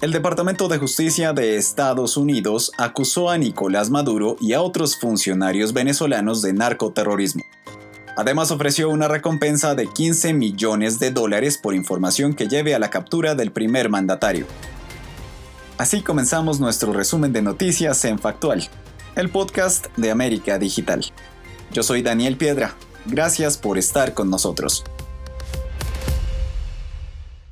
El 0.00 0.12
Departamento 0.12 0.68
de 0.68 0.78
Justicia 0.78 1.34
de 1.34 1.56
Estados 1.56 2.16
Unidos 2.16 2.72
acusó 2.78 3.28
a 3.28 3.36
Nicolás 3.36 3.90
Maduro 3.90 4.36
y 4.40 4.54
a 4.54 4.62
otros 4.62 4.96
funcionarios 4.96 5.74
venezolanos 5.74 6.40
de 6.40 6.54
narcoterrorismo. 6.54 7.44
Además 8.16 8.50
ofreció 8.50 8.88
una 8.88 9.08
recompensa 9.08 9.74
de 9.74 9.86
15 9.86 10.32
millones 10.32 11.00
de 11.00 11.10
dólares 11.10 11.58
por 11.58 11.74
información 11.74 12.32
que 12.32 12.48
lleve 12.48 12.74
a 12.74 12.78
la 12.78 12.88
captura 12.88 13.34
del 13.34 13.52
primer 13.52 13.90
mandatario. 13.90 14.46
Así 15.76 16.00
comenzamos 16.00 16.60
nuestro 16.60 16.94
resumen 16.94 17.34
de 17.34 17.42
noticias 17.42 18.02
en 18.06 18.18
Factual, 18.18 18.70
el 19.16 19.28
podcast 19.28 19.88
de 19.98 20.10
América 20.10 20.58
Digital. 20.58 21.04
Yo 21.72 21.82
soy 21.82 22.00
Daniel 22.00 22.38
Piedra. 22.38 22.74
Gracias 23.04 23.58
por 23.58 23.76
estar 23.76 24.14
con 24.14 24.30
nosotros. 24.30 24.82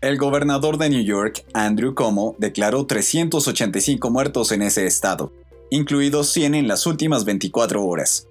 El 0.01 0.17
gobernador 0.17 0.79
de 0.79 0.91
New 0.91 1.03
York, 1.03 1.45
Andrew 1.55 1.93
Cuomo, 1.93 2.37
declaró 2.39 2.87
385 2.87 4.11
muertos 4.11 4.52
en 4.52 4.62
ese 4.62 4.87
estado, 4.87 5.33
incluidos 5.70 6.30
100 6.30 6.55
en 6.55 6.69
las 6.69 6.87
últimas 6.87 7.25
24 7.25 7.84
horas. 7.84 8.29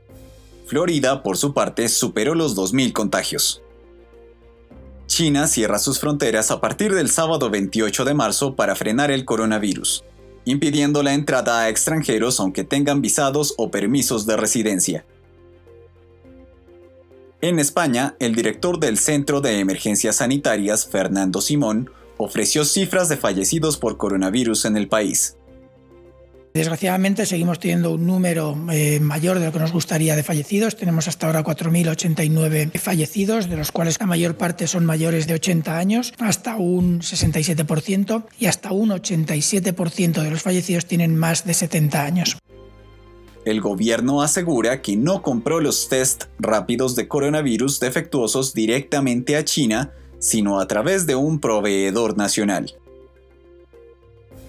Florida, 0.66 1.24
por 1.24 1.36
su 1.36 1.54
parte, 1.54 1.90
superó 1.90 2.36
los 2.36 2.56
2.000 2.56 2.94
contagios. 2.94 3.62
China 5.08 5.46
cierra 5.48 5.78
sus 5.78 6.00
fronteras 6.00 6.52
a 6.52 6.62
partir 6.62 6.94
del 6.94 7.10
sábado 7.10 7.50
28 7.50 8.06
de 8.06 8.14
marzo 8.14 8.56
para 8.56 8.74
frenar 8.74 9.12
el 9.12 9.26
coronavirus, 9.26 10.06
impidiendo 10.46 11.04
la 11.04 11.16
entrada 11.16 11.60
a 11.60 11.70
extranjeros 11.70 12.40
aunque 12.40 12.64
tengan 12.64 13.02
visados 13.02 13.54
o 13.58 13.72
permisos 13.72 14.26
de 14.26 14.38
residencia. 14.38 15.06
En 17.40 17.60
España, 17.60 18.16
el 18.20 18.34
director 18.34 18.80
del 18.80 18.98
Centro 18.98 19.42
de 19.42 19.60
Emergencias 19.60 20.16
Sanitarias, 20.18 20.88
Fernando 20.88 21.40
Simón, 21.40 21.92
ofreció 22.18 22.66
cifras 22.66 23.10
de 23.10 23.18
fallecidos 23.18 23.78
por 23.78 23.98
coronavirus 23.98 24.66
en 24.66 24.76
el 24.76 24.88
país. 24.88 25.38
Desgraciadamente 26.56 27.28
seguimos 27.28 27.60
teniendo 27.60 27.92
un 27.92 28.08
número 28.08 28.58
eh, 28.72 29.00
mayor 29.00 29.38
de 29.38 29.46
lo 29.46 29.52
que 29.52 29.60
nos 29.60 29.72
gustaría 29.72 30.16
de 30.16 30.24
fallecidos. 30.24 30.76
Tenemos 30.76 31.08
hasta 31.08 31.28
ahora 31.28 31.44
4.089 31.44 32.80
fallecidos, 32.80 33.48
de 33.48 33.58
los 33.58 33.72
cuales 33.72 34.00
la 34.00 34.08
mayor 34.08 34.38
parte 34.38 34.66
son 34.66 34.84
mayores 34.84 35.28
de 35.28 35.36
80 35.36 35.78
años, 35.78 36.16
hasta 36.18 36.56
un 36.56 37.02
67%, 37.02 38.26
y 38.40 38.48
hasta 38.48 38.72
un 38.72 38.90
87% 38.90 40.24
de 40.24 40.32
los 40.32 40.42
fallecidos 40.42 40.88
tienen 40.88 41.16
más 41.16 41.46
de 41.46 41.54
70 41.54 42.04
años. 42.04 42.38
El 43.48 43.62
gobierno 43.62 44.22
asegura 44.22 44.82
que 44.82 44.98
no 44.98 45.22
compró 45.22 45.62
los 45.62 45.88
test 45.88 46.26
rápidos 46.38 46.98
de 46.98 47.08
coronavirus 47.08 47.80
defectuosos 47.80 48.54
directamente 48.54 49.38
a 49.38 49.46
China, 49.46 49.94
sino 50.20 50.60
a 50.60 50.68
través 50.68 51.08
de 51.08 51.16
un 51.16 51.40
proveedor 51.40 52.18
nacional. 52.18 52.76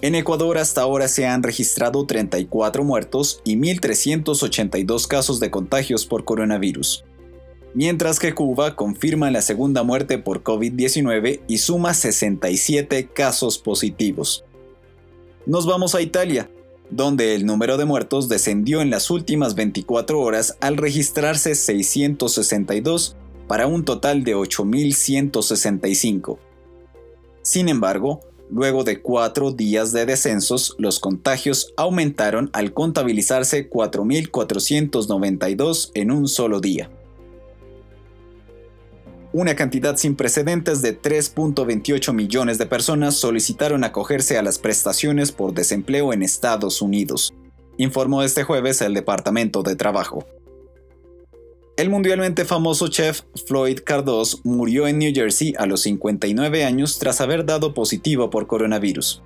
En 0.01 0.15
Ecuador 0.15 0.57
hasta 0.57 0.81
ahora 0.81 1.07
se 1.07 1.25
han 1.25 1.43
registrado 1.43 2.05
34 2.05 2.83
muertos 2.83 3.39
y 3.45 3.55
1.382 3.55 5.07
casos 5.07 5.39
de 5.39 5.49
contagios 5.49 6.05
por 6.05 6.25
coronavirus, 6.25 7.05
mientras 7.73 8.19
que 8.19 8.35
Cuba 8.35 8.75
confirma 8.75 9.31
la 9.31 9.41
segunda 9.41 9.83
muerte 9.83 10.17
por 10.17 10.43
COVID-19 10.43 11.39
y 11.47 11.59
suma 11.59 11.93
67 11.93 13.07
casos 13.13 13.59
positivos. 13.59 14.43
Nos 15.45 15.65
vamos 15.65 15.95
a 15.95 16.01
Italia, 16.01 16.49
donde 16.89 17.35
el 17.35 17.45
número 17.45 17.77
de 17.77 17.85
muertos 17.85 18.27
descendió 18.29 18.81
en 18.81 18.89
las 18.89 19.11
últimas 19.11 19.53
24 19.55 20.19
horas 20.19 20.57
al 20.59 20.75
registrarse 20.77 21.53
662 21.55 23.15
para 23.47 23.67
un 23.67 23.85
total 23.85 24.23
de 24.23 24.35
8.165. 24.35 26.39
Sin 27.41 27.69
embargo, 27.69 28.21
luego 28.49 28.83
de 28.83 29.01
cuatro 29.01 29.51
días 29.51 29.91
de 29.91 30.05
descensos, 30.05 30.75
los 30.77 30.99
contagios 30.99 31.73
aumentaron 31.77 32.49
al 32.53 32.73
contabilizarse 32.73 33.69
4.492 33.69 35.91
en 35.93 36.11
un 36.11 36.27
solo 36.27 36.59
día 36.59 36.89
una 39.31 39.55
cantidad 39.55 39.95
sin 39.95 40.15
precedentes 40.15 40.81
de 40.81 40.99
3.28 40.99 42.13
millones 42.13 42.57
de 42.57 42.65
personas 42.65 43.15
solicitaron 43.15 43.83
acogerse 43.83 44.37
a 44.37 44.43
las 44.43 44.57
prestaciones 44.57 45.31
por 45.31 45.53
desempleo 45.53 46.13
en 46.13 46.23
Estados 46.23 46.81
Unidos, 46.81 47.33
informó 47.77 48.23
este 48.23 48.43
jueves 48.43 48.81
el 48.81 48.93
Departamento 48.93 49.61
de 49.61 49.75
Trabajo. 49.75 50.25
El 51.77 51.89
mundialmente 51.89 52.43
famoso 52.43 52.89
chef 52.89 53.21
Floyd 53.45 53.79
Cardos 53.85 54.41
murió 54.43 54.87
en 54.87 54.97
New 54.97 55.13
Jersey 55.13 55.53
a 55.57 55.65
los 55.65 55.81
59 55.83 56.65
años 56.65 56.99
tras 56.99 57.21
haber 57.21 57.45
dado 57.45 57.73
positivo 57.73 58.29
por 58.29 58.47
coronavirus. 58.47 59.21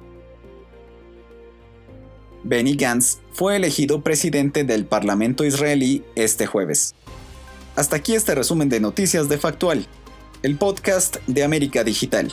Benny 2.44 2.76
Gantz 2.76 3.20
fue 3.32 3.56
elegido 3.56 4.02
presidente 4.02 4.66
del 4.66 4.86
Parlamento 4.86 5.46
israelí 5.46 6.04
este 6.16 6.46
jueves. 6.46 6.94
Hasta 7.76 7.96
aquí 7.96 8.14
este 8.14 8.36
resumen 8.36 8.70
de 8.70 8.80
noticias 8.80 9.30
de 9.30 9.40
Factual, 9.40 9.88
el 10.44 10.58
podcast 10.58 11.18
de 11.26 11.44
América 11.44 11.84
Digital. 11.84 12.32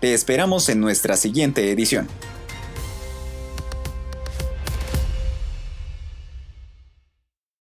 Te 0.00 0.14
esperamos 0.14 0.68
en 0.68 0.78
nuestra 0.78 1.16
siguiente 1.16 1.72
edición. 1.72 2.06